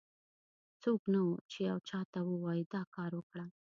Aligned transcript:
څوک 0.81 1.01
نه 1.13 1.19
و، 1.25 1.29
چې 1.51 1.59
یو 1.69 1.77
چا 1.89 1.99
ته 2.11 2.19
ووایي 2.29 2.63
دا 2.73 2.81
کار 2.95 3.11
وکړه. 3.15 3.45